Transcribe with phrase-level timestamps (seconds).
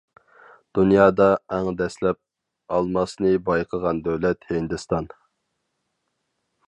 [0.77, 1.27] دۇنيادا
[1.57, 2.19] ئەڭ دەسلەپ
[2.77, 5.13] ئالماسنى بايقىغان دۆلەت-ھىندىستان.